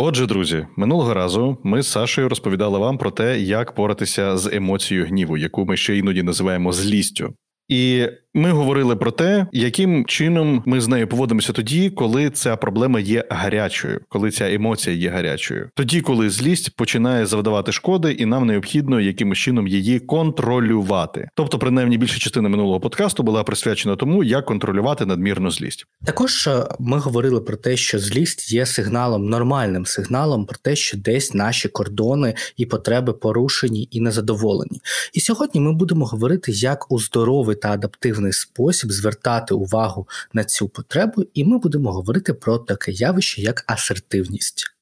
[0.00, 5.06] Отже, друзі, минулого разу ми з Сашою розповідали вам про те, як поратися з емоцією
[5.06, 7.34] гніву, яку ми ще іноді називаємо злістю.
[7.68, 13.00] І ми говорили про те, яким чином ми з нею поводимося тоді, коли ця проблема
[13.00, 15.70] є гарячою, коли ця емоція є гарячою.
[15.74, 21.28] Тоді, коли злість починає завдавати шкоди, і нам необхідно якимось чином її контролювати.
[21.34, 25.86] Тобто, принаймні, більша частина минулого подкасту була присвячена тому, як контролювати надмірну злість.
[26.04, 30.98] Також е, ми говорили про те, що злість є сигналом, нормальним сигналом про те, що
[30.98, 34.80] десь наші кордони і потреби порушені і незадоволені.
[35.12, 40.68] І сьогодні ми будемо говорити, як у здоровий та адаптивний спосіб звертати увагу на цю
[40.68, 44.77] потребу, і ми будемо говорити про таке явище, як асертивність.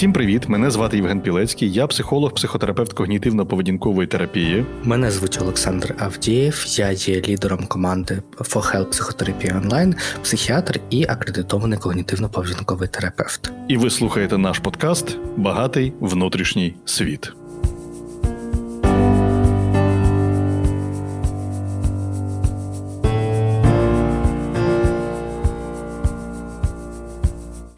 [0.00, 0.48] Всім привіт!
[0.48, 1.72] Мене звати Євген Пілецький.
[1.72, 4.64] Я психолог, психотерапевт когнітивно-поведінкової терапії.
[4.84, 6.64] Мене звуть Олександр Авдієв.
[6.68, 13.52] Я є лідером команди For Help психотерапії онлайн, психіатр і акредитований когнітивно-поведінковий терапевт.
[13.68, 17.32] І ви слухаєте наш подкаст Багатий внутрішній світ.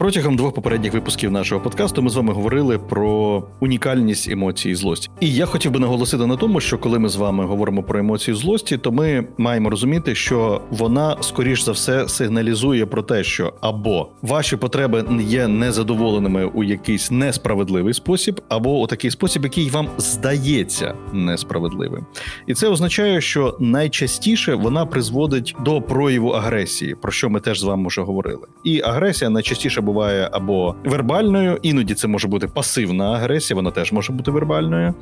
[0.03, 5.09] Протягом двох попередніх випусків нашого подкасту ми з вами говорили про унікальність емоції злості.
[5.19, 8.35] І я хотів би наголосити на тому, що коли ми з вами говоримо про емоцію
[8.35, 14.09] злості, то ми маємо розуміти, що вона скоріш за все сигналізує про те, що або
[14.21, 20.93] ваші потреби є незадоволеними у якийсь несправедливий спосіб, або у такий спосіб, який вам здається
[21.13, 22.05] несправедливим.
[22.47, 27.63] І це означає, що найчастіше вона призводить до прояву агресії, про що ми теж з
[27.63, 28.47] вами вже говорили.
[28.63, 33.91] І агресія найчастіше буває буває або вербальною, іноді це може бути пасивна агресія, вона теж
[33.91, 34.93] може бути вербальною.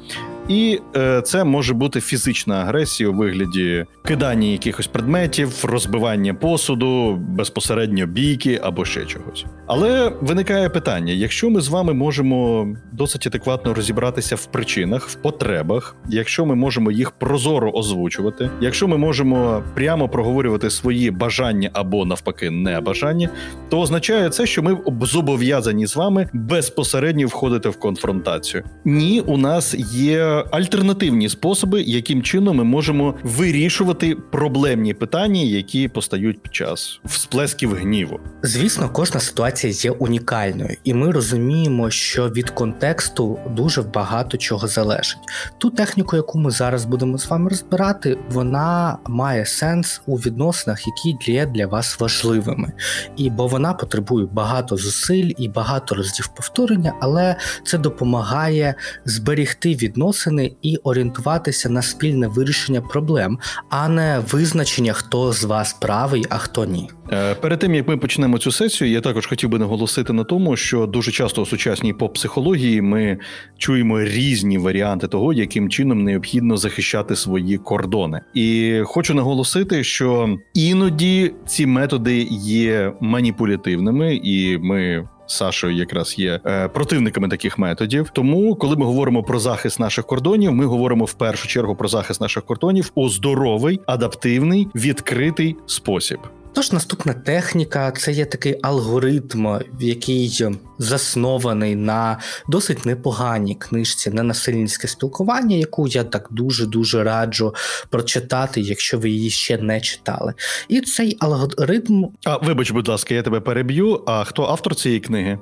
[0.47, 8.05] І е, це може бути фізична агресія у вигляді кидання якихось предметів, розбивання посуду, безпосередньо
[8.05, 9.45] бійки або ще чогось.
[9.67, 15.95] Але виникає питання: якщо ми з вами можемо досить адекватно розібратися в причинах, в потребах,
[16.09, 22.49] якщо ми можемо їх прозоро озвучувати, якщо ми можемо прямо проговорювати свої бажання або навпаки
[22.49, 23.29] не бажання,
[23.69, 28.63] то означає це, що ми зобов'язані з вами безпосередньо входити в конфронтацію.
[28.85, 36.41] Ні, у нас є альтернативні способи, яким чином ми можемо вирішувати проблемні питання, які постають
[36.41, 38.19] під час всплесків гніву.
[38.43, 45.17] Звісно, кожна ситуація є унікальною, і ми розуміємо, що від контексту дуже багато чого залежить.
[45.57, 51.31] Ту техніку, яку ми зараз будемо з вами розбирати, вона має сенс у відносинах, які
[51.31, 52.71] є для вас важливими,
[53.17, 58.75] і бо вона потребує багато зусиль і багато разів повторення, але це допомагає
[59.05, 60.20] зберігти відносини
[60.61, 63.39] і орієнтуватися на спільне вирішення проблем,
[63.69, 66.89] а не визначення, хто з вас правий, а хто ні.
[67.11, 70.57] Е, перед тим як ми почнемо цю сесію, я також хотів би наголосити на тому,
[70.57, 73.17] що дуже часто у сучасній поп-психології ми
[73.57, 78.21] чуємо різні варіанти того, яким чином необхідно захищати свої кордони.
[78.33, 86.67] І хочу наголосити, що іноді ці методи є маніпулятивними, і ми Сашою якраз є е,
[86.67, 88.09] противниками таких методів.
[88.13, 92.21] Тому, коли ми говоримо про захист наших кордонів, ми говоримо в першу чергу про захист
[92.21, 96.19] наших кордонів у здоровий, адаптивний, відкритий спосіб.
[96.53, 100.47] Тож наступна техніка це є такий алгоритм, який
[100.77, 102.17] заснований на
[102.47, 107.55] досить непоганій книжці ненасильницьке спілкування, яку я так дуже дуже раджу
[107.89, 110.33] прочитати, якщо ви її ще не читали.
[110.67, 112.05] І цей алгоритм.
[112.25, 114.03] А вибач, будь ласка, я тебе переб'ю.
[114.07, 115.39] А хто автор цієї книги?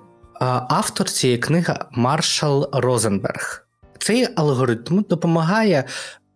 [0.69, 3.65] Автор цієї книги Маршал Розенберг.
[3.99, 5.83] Цей алгоритм допомагає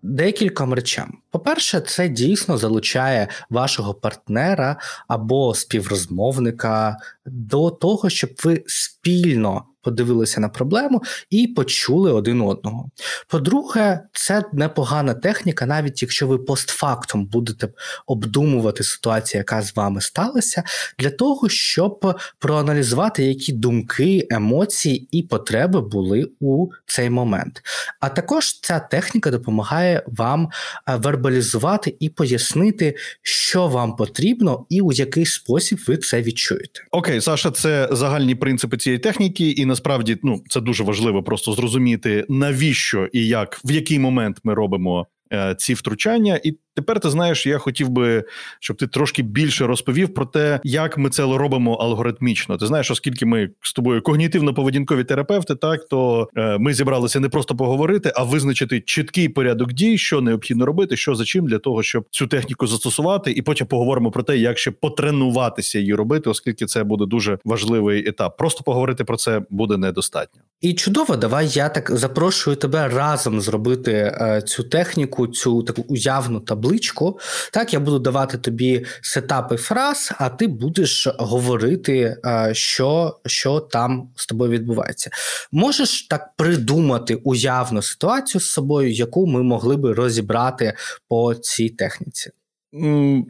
[0.03, 1.17] декільком речам.
[1.31, 4.77] По-перше, це дійсно залучає вашого партнера
[5.07, 12.89] або співрозмовника до того, щоб ви спільно подивилися на проблему і почули один одного.
[13.27, 17.69] По-друге, це непогана техніка, навіть якщо ви постфактум будете
[18.07, 20.63] обдумувати ситуацію, яка з вами сталася,
[20.99, 27.61] для того, щоб проаналізувати, які думки, емоції і потреби були у цей момент.
[27.99, 30.49] А також ця техніка допомагає вам
[30.89, 36.81] е, вербалізувати і пояснити, що вам потрібно, і у який спосіб ви це відчуєте.
[36.91, 42.25] Окей, Саша, це загальні принципи цієї техніки, і насправді ну це дуже важливо просто зрозуміти
[42.29, 47.45] навіщо і як в який момент ми робимо е, ці втручання, і тепер ти знаєш,
[47.45, 48.23] я хотів би,
[48.59, 52.57] щоб ти трошки більше розповів про те, як ми це робимо алгоритмічно.
[52.57, 57.55] Ти знаєш, оскільки ми з тобою когнітивно-поведінкові терапевти, так то е, ми зібралися не просто
[57.55, 62.05] поговорити, а визначити чіткий порядок дій, що необхідно робити, що за чим для того, щоб
[62.09, 66.83] цю техніку застосувати, і потім поговоримо про те, як ще потренуватися її робити, оскільки це
[66.83, 68.37] буде дуже важливий етап.
[68.37, 70.41] Просто поговорити про це буде недостатньо.
[70.61, 76.39] І чудово, давай я так запрошую тебе разом зробити е, цю техніку, цю таку уявну
[76.63, 77.19] табличку.
[77.51, 84.09] Так, я буду давати тобі сетапи фраз, а ти будеш говорити, е, що, що там
[84.15, 85.09] з тобою відбувається.
[85.51, 90.73] Можеш так придумати уявну ситуацію з собою, яку ми могли би розібрати
[91.09, 92.31] по цій техніці.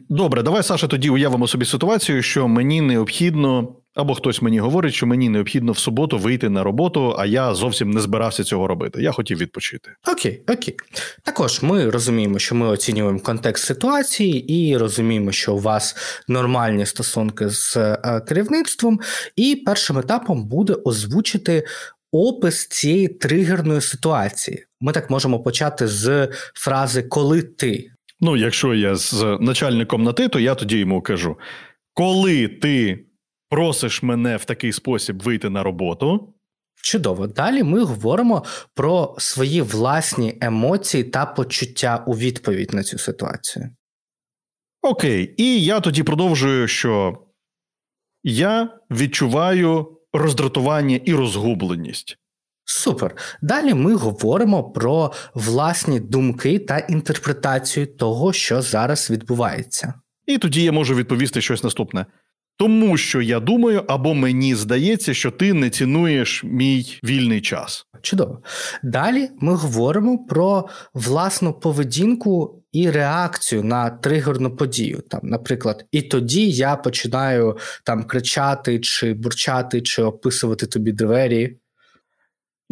[0.08, 5.06] Добре, давай, Саша, тоді уявимо собі ситуацію, що мені необхідно, або хтось мені говорить, що
[5.06, 9.02] мені необхідно в суботу вийти на роботу, а я зовсім не збирався цього робити.
[9.02, 9.90] Я хотів відпочити.
[10.12, 10.76] Окей, окей.
[11.22, 15.96] Також ми розуміємо, що ми оцінюємо контекст ситуації і розуміємо, що у вас
[16.28, 19.00] нормальні стосунки з е, керівництвом,
[19.36, 21.64] і першим етапом буде озвучити
[22.12, 24.64] опис цієї тригерної ситуації.
[24.80, 27.90] Ми так можемо почати з фрази Коли ти.
[28.20, 31.36] Ну, якщо я з начальником на ти, то я тоді йому кажу:
[31.94, 33.04] коли ти
[33.54, 36.34] просиш мене в такий спосіб вийти на роботу,
[36.82, 37.26] Чудово.
[37.26, 43.70] Далі ми говоримо про свої власні емоції та почуття у відповідь на цю ситуацію.
[44.82, 47.18] окей, і я тоді продовжую, що
[48.22, 52.18] я відчуваю роздратування і розгубленість.
[52.64, 53.16] Супер.
[53.42, 59.94] Далі ми говоримо про власні думки та інтерпретацію того, що зараз відбувається.
[60.26, 62.06] І тоді я можу відповісти щось наступне.
[62.56, 67.86] Тому що я думаю, або мені здається, що ти не цінуєш мій вільний час.
[68.02, 68.42] Чудово.
[68.82, 75.02] Далі ми говоримо про власну поведінку і реакцію на тригерну подію.
[75.08, 81.56] Там, наприклад, і тоді я починаю там кричати, чи бурчати, чи описувати тобі двері.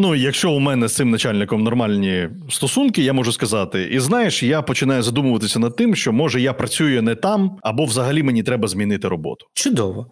[0.02, 4.62] Ну, якщо у мене з цим начальником нормальні стосунки, я можу сказати, і знаєш, я
[4.62, 9.08] починаю задумуватися над тим, що може я працюю не там, або взагалі мені треба змінити
[9.08, 9.46] роботу.
[9.54, 10.06] Чудово.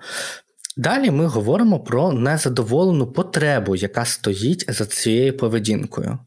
[0.76, 6.18] Далі ми говоримо про незадоволену потребу, яка стоїть за цією поведінкою.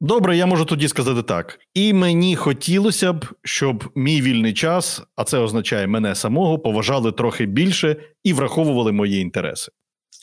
[0.00, 1.58] Добре, я можу тоді сказати так.
[1.74, 7.46] І мені хотілося б, щоб мій вільний час, а це означає мене самого, поважали трохи
[7.46, 9.72] більше і враховували мої інтереси.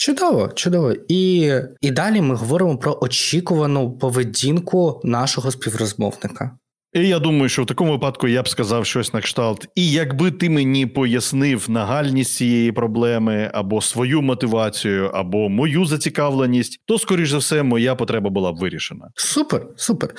[0.01, 0.93] Чудово, чудово.
[1.07, 6.57] І, і далі ми говоримо про очікувану поведінку нашого співрозмовника.
[6.93, 9.67] І я думаю, що в такому випадку я б сказав щось на кшталт.
[9.75, 16.99] І якби ти мені пояснив нагальність цієї проблеми, або свою мотивацію, або мою зацікавленість, то,
[16.99, 19.07] скоріш за все, моя потреба була б вирішена.
[19.15, 20.15] Супер, супер.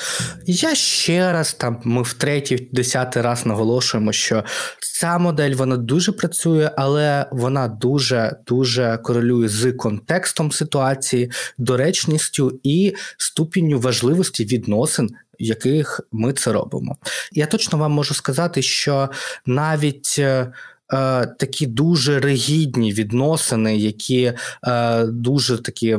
[0.46, 4.44] Я ще раз там, ми в третій, десятий раз наголошуємо, що
[4.80, 12.94] ця модель вона дуже працює, але вона дуже дуже корелює з контекстом ситуації, доречністю і
[13.18, 15.10] ступінню важливості відносин.
[15.38, 16.96] Яких ми це робимо,
[17.32, 19.10] я точно вам можу сказати, що
[19.46, 20.52] навіть е,
[20.92, 24.32] е, такі дуже ригідні відносини, які
[24.66, 25.98] е, дуже такі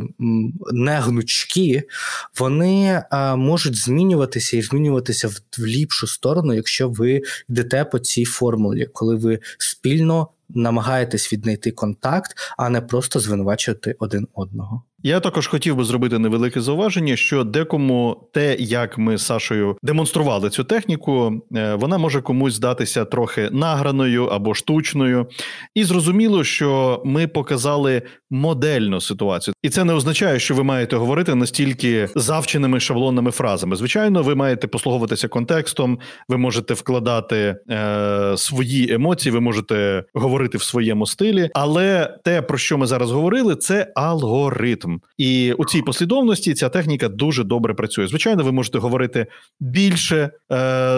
[0.72, 1.84] негнучкі,
[2.40, 8.26] вони е, можуть змінюватися і змінюватися в, в ліпшу сторону, якщо ви йдете по цій
[8.26, 14.84] формулі, коли ви спільно намагаєтесь віднайти контакт, а не просто звинувачувати один одного.
[15.06, 20.50] Я також хотів би зробити невелике зауваження, що декому те, як ми з Сашою демонстрували
[20.50, 25.27] цю техніку, е, вона може комусь здатися трохи награною або штучною.
[25.75, 31.36] І зрозуміло, що ми показали модельну ситуацію, і це не означає, що ви маєте говорити
[31.36, 33.75] настільки завченими шаблонними фразами.
[33.75, 36.00] Звичайно, ви маєте послуговуватися контекстом,
[36.30, 42.58] ви можете вкладати е, свої емоції, ви можете говорити в своєму стилі, але те, про
[42.58, 44.93] що ми зараз говорили, це алгоритм.
[45.18, 48.08] І у цій послідовності ця техніка дуже добре працює.
[48.08, 49.26] Звичайно, ви можете говорити
[49.60, 50.30] більше е,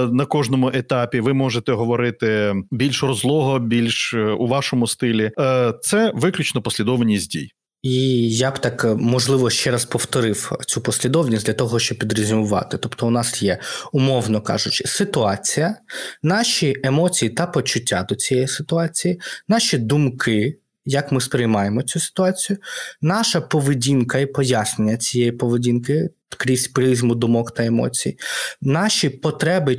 [0.05, 1.19] на кожному етапі.
[1.19, 5.31] Ви можете говорити більш розлого, більш е, у вашому стилі.
[5.39, 7.51] Е, це виключно послідовність дій.
[7.85, 12.77] І я б так можливо ще раз повторив цю послідовність для того, щоб підрезюмувати.
[12.77, 13.59] Тобто, у нас є,
[13.91, 15.75] умовно кажучи, ситуація,
[16.23, 20.57] наші емоції та почуття до цієї ситуації, наші думки.
[20.85, 22.59] Як ми сприймаємо цю ситуацію,
[23.01, 28.17] наша поведінка і пояснення цієї поведінки крізь призму думок та емоцій,
[28.61, 29.77] наші потреби,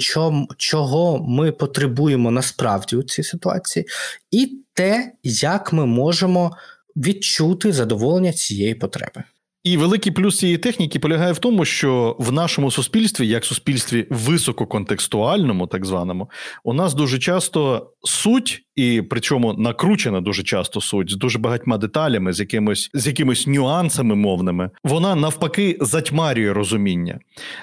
[0.57, 3.87] чого ми потребуємо насправді у цій ситуації,
[4.31, 6.57] і те, як ми можемо
[6.97, 9.25] відчути задоволення цієї потреби.
[9.67, 15.67] І великий плюс цієї техніки полягає в тому, що в нашому суспільстві, як суспільстві висококонтекстуальному,
[15.67, 16.31] так званому,
[16.65, 22.33] у нас дуже часто суть, і причому накручена дуже часто суть з дуже багатьма деталями,
[22.33, 27.19] з якимось з якимись нюансами мовними, вона навпаки затьмарює розуміння.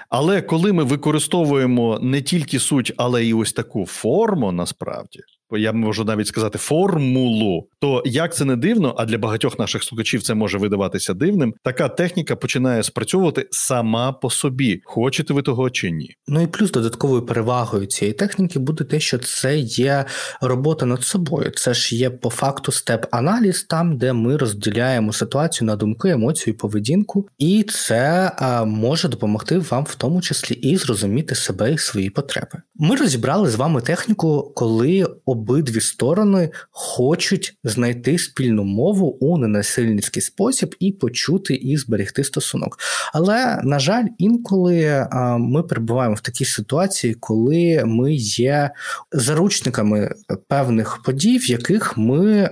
[0.10, 5.20] Але коли ми використовуємо не тільки суть, але й ось таку форму, насправді.
[5.52, 7.68] Я можу навіть сказати формулу.
[7.80, 11.54] То як це не дивно, а для багатьох наших слухачів це може видаватися дивним.
[11.64, 16.16] Така техніка починає спрацьовувати сама по собі, хочете ви того чи ні.
[16.28, 20.06] Ну і плюс додатковою перевагою цієї техніки буде те, що це є
[20.42, 21.52] робота над собою.
[21.56, 27.28] Це ж є по факту степ-аналіз, там де ми розділяємо ситуацію на думки, емоцію, поведінку,
[27.38, 32.62] і це а, може допомогти вам в тому числі і зрозуміти себе і свої потреби.
[32.76, 35.08] Ми розібрали з вами техніку, коли
[35.44, 42.78] обидві сторони хочуть знайти спільну мову у ненасильницький спосіб і почути і зберегти стосунок.
[43.14, 45.08] Але на жаль, інколи
[45.40, 48.72] ми перебуваємо в такій ситуації, коли ми є
[49.12, 50.16] заручниками
[50.48, 52.50] певних подій, в яких ми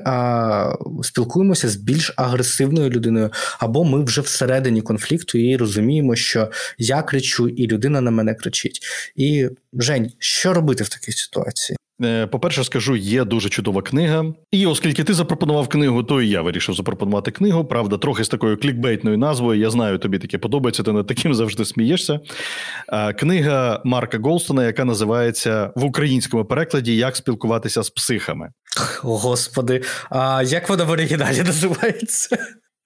[1.03, 3.29] спілкуємося з більш агресивною людиною,
[3.59, 8.79] або ми вже всередині конфлікту і розуміємо, що я кричу, і людина на мене кричить.
[9.15, 11.77] І Жень, що робити в такій ситуації?
[12.03, 14.25] Е, по-перше, скажу, є дуже чудова книга.
[14.51, 17.65] І оскільки ти запропонував книгу, то і я вирішив запропонувати книгу.
[17.65, 19.59] Правда, трохи з такою клікбейтною назвою.
[19.59, 22.19] Я знаю, тобі таке подобається, ти над таким завжди смієшся.
[22.89, 28.49] Е, книга Марка Голстона, яка називається в українському перекладі Як спілкуватися з психами.
[29.03, 32.37] О, Господи, а як вона в оригіналі називається?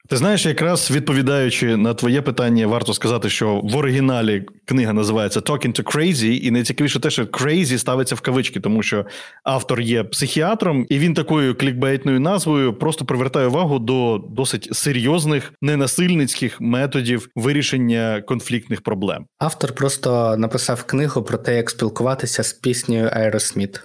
[0.07, 5.81] Ти знаєш, якраз відповідаючи на твоє питання, варто сказати, що в оригіналі книга називається Talking
[5.81, 9.05] to Crazy, і найцікавіше те, що Crazy ставиться в кавички, тому що
[9.43, 16.61] автор є психіатром, і він такою клікбейтною назвою просто привертає увагу до досить серйозних ненасильницьких
[16.61, 19.25] методів вирішення конфліктних проблем.
[19.39, 23.79] Автор просто написав книгу про те, як спілкуватися з піснею Aerosmith.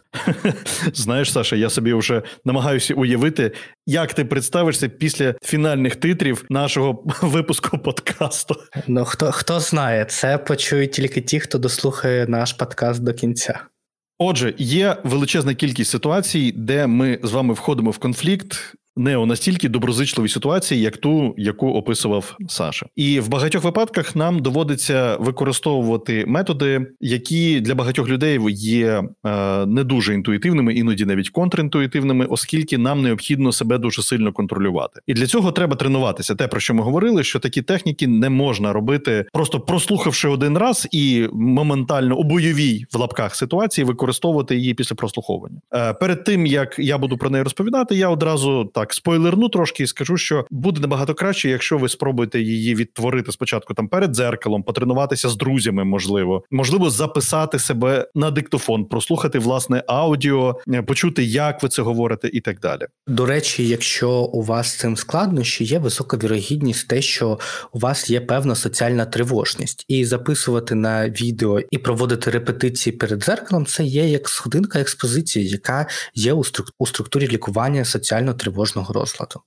[0.94, 3.52] Знаєш, Саша, я собі вже намагаюся уявити,
[3.86, 6.09] як ти представишся після фінальних титрів
[6.50, 8.56] нашого випуску подкасту.
[8.86, 13.60] Ну хто хто знає, це почують тільки ті, хто дослухає наш подкаст до кінця.
[14.18, 19.68] Отже, є величезна кількість ситуацій, де ми з вами входимо в конфлікт не у настільки
[19.68, 26.86] доброзичливій ситуації, як ту, яку описував Саша, і в багатьох випадках нам доводиться використовувати методи,
[27.00, 33.52] які для багатьох людей є е, не дуже інтуїтивними, іноді навіть контрінтуїтивними, оскільки нам необхідно
[33.52, 35.00] себе дуже сильно контролювати.
[35.06, 36.34] І для цього треба тренуватися.
[36.34, 40.88] Те про що ми говорили, що такі техніки не можна робити, просто прослухавши один раз
[40.92, 45.60] і моментально у бойовій в лапках ситуації використовувати її після прослуховування.
[45.74, 49.86] Е, перед тим як я буду про неї розповідати, я одразу так спойлерну трошки і
[49.86, 55.28] скажу, що буде набагато краще, якщо ви спробуєте її відтворити спочатку там перед дзеркалом, потренуватися
[55.28, 61.68] з друзями, можливо, можливо, записати себе на диктофон, прослухати власне аудіо, е, почути, як ви
[61.68, 62.82] це говорите, і так далі.
[63.06, 67.38] До речі, якщо у вас цим складнощі, є висока вірогідність, те, що
[67.72, 73.66] у вас є певна соціальна тривожність, і записувати на відео і проводити репетиції перед дзеркалом,
[73.66, 76.32] це є як сходинка експозиції, яка є
[76.78, 79.40] у структурі лікування соціально тривожного тривожного розладу.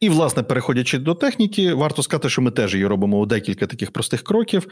[0.00, 3.90] І, власне, переходячи до техніки, варто сказати, що ми теж її робимо у декілька таких
[3.90, 4.66] простих кроків,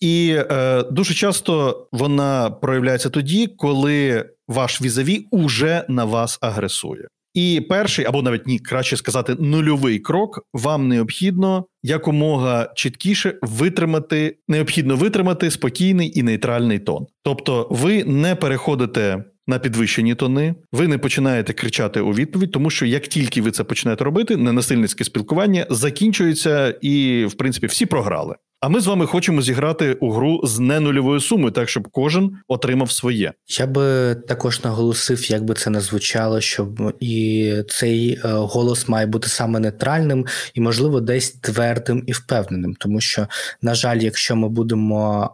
[0.00, 7.08] і е, дуже часто вона проявляється тоді, коли ваш візаві уже на вас агресує.
[7.34, 14.96] І перший, або навіть ні, краще сказати, нульовий крок вам необхідно якомога чіткіше витримати, необхідно
[14.96, 17.06] витримати спокійний і нейтральний тон.
[17.22, 22.86] Тобто, ви не переходите на підвищені тони, ви не починаєте кричати у відповідь, тому що
[22.86, 28.34] як тільки ви це починаєте робити, ненасильницьке спілкування закінчується, і в принципі всі програли.
[28.60, 32.90] А ми з вами хочемо зіграти у гру з ненульовою сумою, так щоб кожен отримав
[32.90, 33.32] своє.
[33.58, 39.06] Я би також наголосив, як би це не звучало, щоб і цей е, голос має
[39.06, 43.26] бути саме нейтральним і, можливо, десь твердим і впевненим, тому що,
[43.62, 45.30] на жаль, якщо ми будемо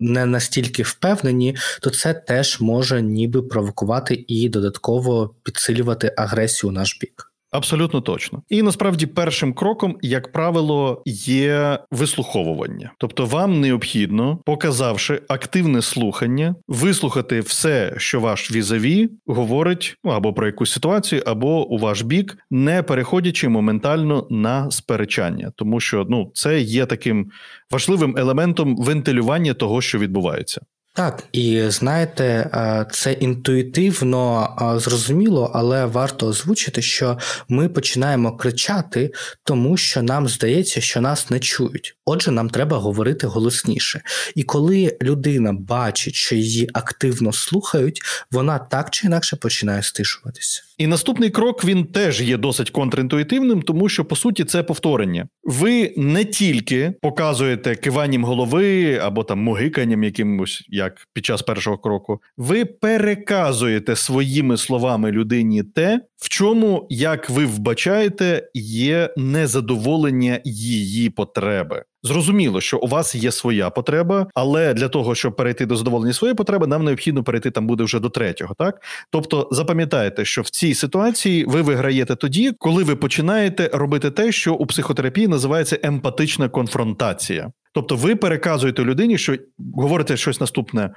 [0.00, 6.98] не настільки впевнені, то це теж може ніби провокувати і додатково підсилювати агресію у наш
[7.00, 7.32] бік.
[7.50, 12.92] Абсолютно точно, і насправді першим кроком, як правило, є вислуховування.
[12.98, 20.46] Тобто, вам необхідно, показавши активне слухання, вислухати все, що ваш візаві говорить ну, або про
[20.46, 26.60] якусь ситуацію, або у ваш бік, не переходячи моментально на сперечання, тому що ну це
[26.60, 27.30] є таким
[27.70, 30.60] важливим елементом вентилювання того, що відбувається.
[30.98, 39.12] Так, і знаєте, е, це інтуїтивно е, зрозуміло, але варто озвучити, що ми починаємо кричати,
[39.44, 41.96] тому що нам здається, що нас не чують.
[42.04, 44.02] Отже, нам треба говорити голосніше.
[44.34, 48.00] І коли людина бачить, що її активно слухають,
[48.30, 50.67] вона так чи інакше починає стишуватися.
[50.78, 55.28] І наступний крок він теж є досить контрінтуїтивним, тому що по суті це повторення.
[55.44, 62.20] Ви не тільки показуєте киванням голови або там мугиканням якимось, як під час першого кроку,
[62.36, 71.84] ви переказуєте своїми словами людині те, в чому, як ви вбачаєте, є незадоволення її потреби.
[72.02, 76.34] Зрозуміло, що у вас є своя потреба, але для того, щоб перейти до задоволення своєї
[76.34, 78.54] потреби, нам необхідно перейти там буде вже до третього.
[78.58, 84.32] Так, тобто запам'ятайте, що в цій ситуації ви виграєте тоді, коли ви починаєте робити те,
[84.32, 87.52] що у психотерапії називається емпатична конфронтація.
[87.74, 89.36] Тобто, ви переказуєте людині, що
[89.74, 90.90] говорите щось наступне.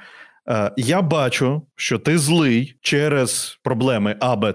[0.50, 4.54] Е, Я бачу, що ти злий через проблеми А, Б,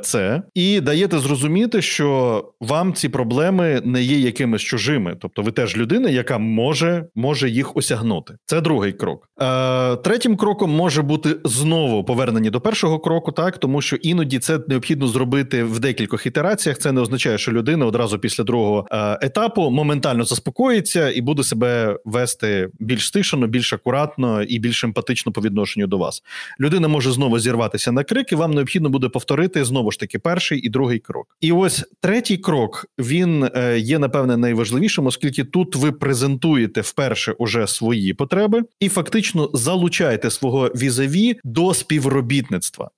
[0.54, 5.16] і даєте зрозуміти, що вам ці проблеми не є якимись чужими.
[5.20, 8.34] Тобто, ви теж людина, яка може може їх осягнути.
[8.46, 9.28] Це другий крок.
[9.40, 14.58] Е, Третім кроком може бути знову повернення до першого кроку, так тому що іноді це
[14.68, 16.78] необхідно зробити в декількох ітераціях.
[16.78, 21.98] Це не означає, що людина одразу після другого е, етапу моментально заспокоїться і буде себе
[22.04, 26.22] вести більш стишено, більш акуратно і більш емпатично по відношенню до вас.
[26.60, 30.58] Людина може знову зірватися на крик, і вам необхідно буде повторити знову ж таки перший
[30.58, 31.36] і другий крок.
[31.40, 37.66] І ось третій крок він е, є напевне найважливішим, оскільки тут ви презентуєте вперше уже
[37.66, 42.90] свої потреби і фактично залучаєте свого візаві до співробітництва.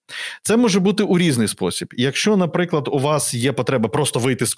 [0.42, 1.88] Це може бути у різний спосіб.
[1.96, 4.54] Якщо, наприклад, у вас є потреба просто вийти з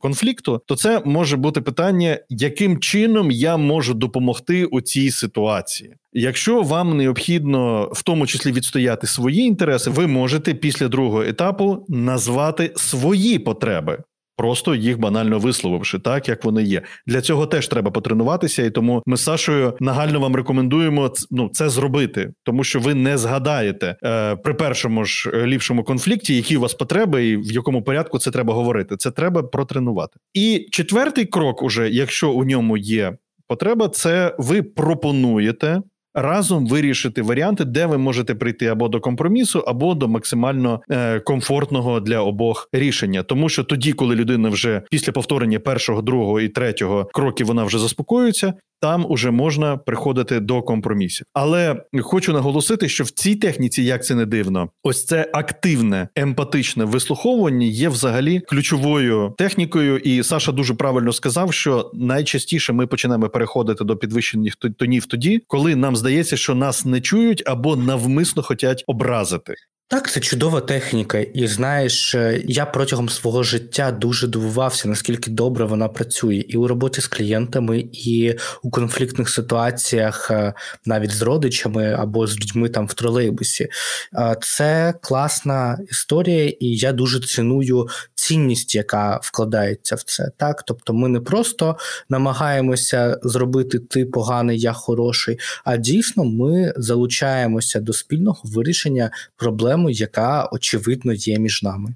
[0.00, 5.94] конфлікту, то це може бути питання, яким чином я можу допомогти у цій ситуації.
[6.18, 12.72] Якщо вам необхідно в тому числі відстояти свої інтереси, ви можете після другого етапу назвати
[12.76, 13.98] свої потреби.
[14.36, 16.82] Просто їх банально висловивши так, як вони є.
[17.06, 21.68] Для цього теж треба потренуватися, і тому ми з Сашою нагально вам рекомендуємо ну, це
[21.68, 26.74] зробити, тому що ви не згадаєте е, при першому ж ліпшому конфлікті, які у вас
[26.74, 28.96] потреби, і в якому порядку це треба говорити.
[28.96, 30.18] Це треба протренувати.
[30.34, 33.16] І четвертий крок, уже якщо у ньому є
[33.48, 35.82] потреба, це ви пропонуєте
[36.16, 42.00] разом вирішити варіанти, де ви можете прийти або до компромісу, або до максимально е, комфортного
[42.00, 43.22] для обох рішення.
[43.22, 47.78] Тому що тоді, коли людина вже після повторення першого, другого і третього кроків вона вже
[47.78, 51.26] заспокоюється, там уже можна приходити до компромісів.
[51.34, 56.84] Але хочу наголосити, що в цій техніці, як це не дивно, ось це активне емпатичне
[56.84, 59.98] вислуховування є взагалі ключовою технікою.
[59.98, 65.76] І Саша дуже правильно сказав, що найчастіше ми починаємо переходити до підвищених тонів тоді, коли
[65.76, 66.05] нам здається,
[66.36, 69.54] що нас не чують або навмисно хочуть образити.
[69.88, 75.64] Так, це чудова техніка, і знаєш, е, я протягом свого життя дуже дивувався, наскільки добре
[75.64, 80.54] вона працює, і у роботі з клієнтами, і у конфліктних ситуаціях, е,
[80.86, 83.68] навіть з родичами або з людьми там в тролейбусі.
[84.14, 90.30] Е, це класна історія, і я дуже ціную цінність, яка вкладається в це.
[90.36, 91.76] Так, тобто, ми не просто
[92.08, 99.90] намагаємося зробити ти поганий, я хороший, а дійсно ми залучаємося до спільного вирішення проблем проблему,
[99.90, 101.94] яка очевидно є між нами.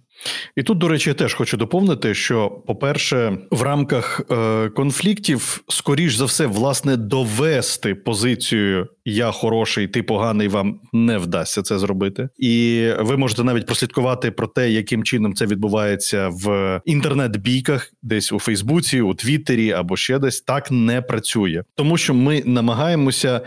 [0.57, 6.14] І тут, до речі, я теж хочу доповнити, що, по-перше, в рамках е, конфліктів, скоріш
[6.14, 12.29] за все, власне, довести позицію я хороший, ти поганий, вам не вдасться це зробити.
[12.38, 18.38] І ви можете навіть прослідкувати про те, яким чином це відбувається в інтернет-бійках, десь у
[18.38, 23.40] Фейсбуці, у Твіттері або ще десь так не працює, тому що ми намагаємося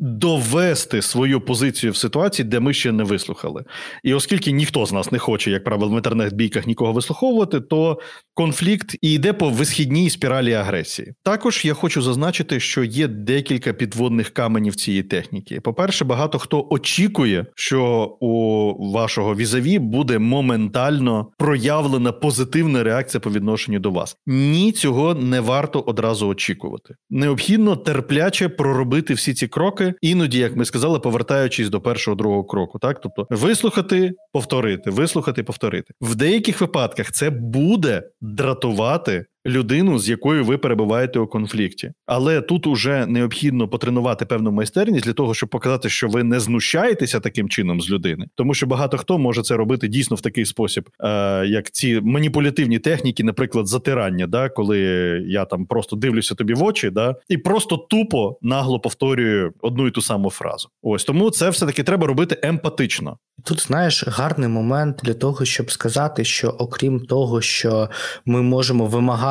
[0.00, 3.64] довести свою позицію в ситуації, де ми ще не вислухали.
[4.02, 7.98] І оскільки ніхто з нас не хоче, як правило, в інтернет-бійках нікого вислуховувати, то
[8.34, 11.14] конфлікт і йде по висхідній спіралі агресії.
[11.22, 15.60] Також я хочу зазначити, що є декілька підводних каменів цієї техніки.
[15.60, 17.82] По-перше, багато хто очікує, що
[18.20, 24.16] у вашого візаві буде моментально проявлена позитивна реакція по відношенню до вас.
[24.26, 26.94] Ні, цього не варто одразу очікувати.
[27.10, 32.78] Необхідно терпляче проробити всі ці кроки іноді, як ми сказали, повертаючись до першого другого кроку.
[32.78, 35.94] Так, тобто вислухати, повторити, вислухати, повторити.
[36.00, 41.92] В деяких випадках це буде дратувати людину, з якою ви перебуваєте у конфлікті.
[42.06, 47.20] Але тут уже необхідно потренувати певну майстерність для того, щоб показати, що ви не знущаєтеся
[47.20, 50.88] таким чином з людини, тому що багато хто може це робити дійсно в такий спосіб,
[51.00, 51.08] е,
[51.46, 54.78] як ці маніпулятивні техніки, наприклад, затирання, да, коли
[55.26, 59.90] я там просто дивлюся тобі в очі, да, і просто тупо нагло повторюю одну і
[59.90, 60.68] ту саму фразу.
[60.82, 63.16] Ось тому це все таки треба робити емпатично.
[63.44, 67.90] Тут знаєш гарний момент для того, щоб сказати, що окрім того, що
[68.24, 69.29] ми можемо вимагати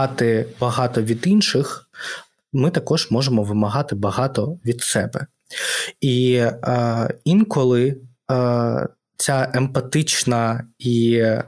[0.60, 1.90] багато від інших,
[2.54, 5.28] ми також можемо вимагати багато від себе.
[6.02, 7.96] І е, інколи
[8.32, 8.88] е,
[9.20, 11.44] ця емпатична і е,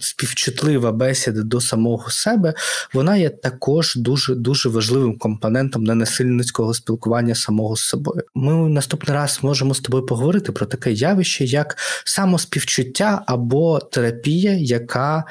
[0.00, 2.54] співчутлива бесіда до самого себе,
[2.94, 8.22] вона є також дуже дуже важливим компонентом ненасильницького спілкування самого з собою.
[8.34, 15.24] Ми наступний раз можемо з тобою поговорити про таке явище, як самоспівчуття або терапія, яка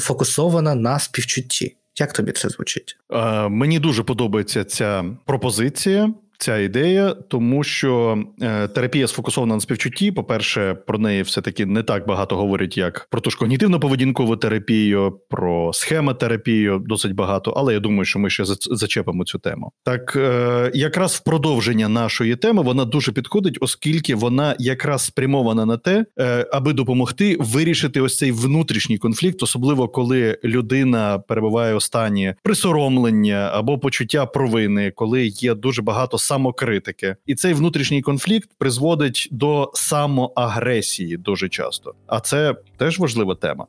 [0.00, 1.76] фокусована на співчутті.
[2.00, 2.96] Як тобі це звучить?
[3.12, 10.12] Е, Мені дуже подобається ця пропозиція ця ідея, тому що е, терапія сфокусована на співчутті.
[10.12, 15.72] По-перше, про неї все-таки не так багато говорять, як про ту ж когнітивно-поведінкову терапію, про
[15.72, 19.72] схемотерапію досить багато, але я думаю, що ми ще зачепимо цю тему.
[19.84, 25.76] Так, е, якраз в продовження нашої теми вона дуже підходить, оскільки вона якраз спрямована на
[25.76, 32.34] те, е, аби допомогти вирішити ось цей внутрішній конфлікт, особливо коли людина перебуває у стані
[32.42, 39.70] присоромлення або почуття провини, коли є дуже багато самокритики, і цей внутрішній конфлікт призводить до
[39.74, 41.94] самоагресії дуже часто.
[42.06, 43.66] А це теж важлива тема.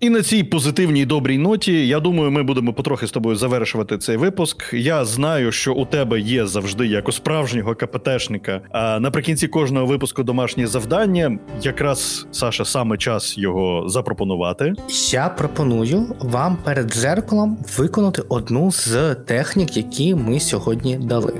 [0.00, 4.16] І на цій позитивній добрій ноті, я думаю, ми будемо потрохи з тобою завершувати цей
[4.16, 4.74] випуск.
[4.74, 8.60] Я знаю, що у тебе є завжди як у справжнього КПТшника.
[8.70, 11.38] А наприкінці кожного випуску домашнє завдання.
[11.62, 14.74] Якраз Саша саме час його запропонувати.
[15.12, 21.32] Я пропоную вам перед зеркалом виконати одну з технік, які ми сьогодні дали,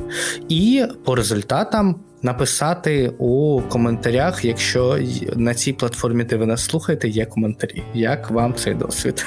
[0.49, 4.99] і по результатам написати у коментарях, якщо
[5.37, 7.83] на цій платформі, де ви нас слухаєте, є коментарі.
[7.95, 9.25] Як вам цей досвід?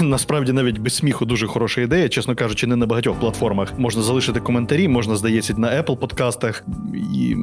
[0.00, 2.08] Насправді навіть без сміху дуже хороша ідея.
[2.08, 6.64] Чесно кажучи, не на багатьох платформах можна залишити коментарі, можна здається на Apple подкастах
[7.14, 7.36] і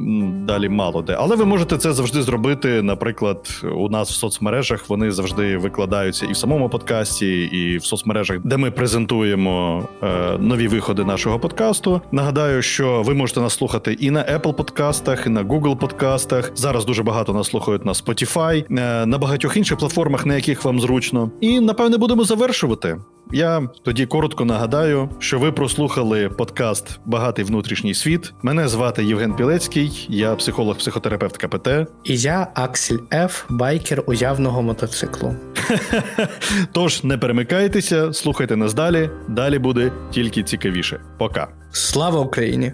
[0.46, 1.16] далі мало де.
[1.18, 2.82] Але ви можете це завжди зробити.
[2.82, 8.38] Наприклад, у нас в соцмережах вони завжди викладаються і в самому подкасті, і в соцмережах,
[8.44, 10.06] де ми презентуємо е,
[10.38, 12.00] нові виходи нашого подкасту.
[12.12, 16.52] Нагадаю, що ви можете нас слухати і на Apple подкастах, і на Google подкастах.
[16.54, 20.80] Зараз дуже багато нас слухають на Spotify, е, на багатьох інших платформах, на яких вам
[20.80, 21.30] зручно.
[21.40, 22.98] І напевне будемо завершувати.
[23.32, 28.32] Я тоді коротко нагадаю, що ви прослухали подкаст Багатий внутрішній світ.
[28.42, 31.68] Мене звати Євген Пілецький, я психолог-психотерапевт КПТ.
[32.04, 35.34] І я Аксель Ф, байкер уявного мотоциклу.
[36.72, 39.10] Тож не перемикайтеся, слухайте нас далі.
[39.28, 41.00] Далі буде тільки цікавіше.
[41.18, 41.48] Пока.
[41.72, 42.72] Слава Україні!